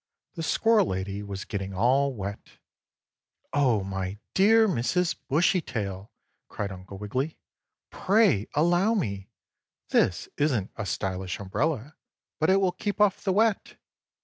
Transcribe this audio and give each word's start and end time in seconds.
The 0.33 0.41
squirrel 0.41 0.87
lady 0.87 1.21
was 1.21 1.45
getting 1.45 1.75
all 1.75 2.15
wet. 2.15 2.57
"Oh, 3.53 3.83
my 3.83 4.17
dear 4.33 4.67
Mrs. 4.67 5.15
Bushytail!" 5.27 6.11
cried 6.49 6.71
Uncle 6.71 6.97
Wiggily. 6.97 7.37
"Pray 7.91 8.47
allow 8.55 8.95
me! 8.95 9.29
This 9.89 10.27
isn't 10.37 10.71
a 10.75 10.87
stylish 10.87 11.37
umbrella, 11.39 11.93
but 12.39 12.49
it 12.49 12.59
will 12.59 12.71
keep 12.71 12.99
off 12.99 13.23
the 13.23 13.31
wet." 13.31 13.75